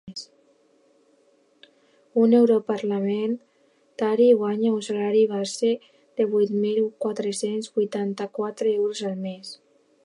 Un 2.21 2.33
europarlamentari 2.37 4.29
guanya 4.41 4.73
un 4.79 4.83
salari 4.89 5.23
base 5.35 5.71
de 6.17 6.29
vuit 6.33 6.57
mil 6.65 6.83
quatre-cents 7.05 7.73
vuitanta-quatre 7.79 8.77
euros 8.81 9.09
al 9.13 9.19
mes. 9.27 9.57